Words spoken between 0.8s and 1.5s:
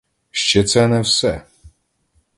не все!